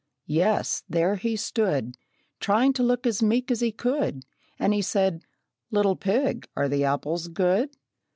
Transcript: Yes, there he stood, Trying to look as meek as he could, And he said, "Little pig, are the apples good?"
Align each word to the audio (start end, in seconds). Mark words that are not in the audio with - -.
Yes, 0.25 0.81
there 0.89 1.15
he 1.15 1.35
stood, 1.35 1.95
Trying 2.39 2.73
to 2.73 2.81
look 2.81 3.05
as 3.05 3.21
meek 3.21 3.51
as 3.51 3.59
he 3.59 3.71
could, 3.71 4.25
And 4.57 4.73
he 4.73 4.81
said, 4.81 5.21
"Little 5.69 5.95
pig, 5.95 6.47
are 6.57 6.67
the 6.67 6.83
apples 6.85 7.27
good?" 7.27 7.77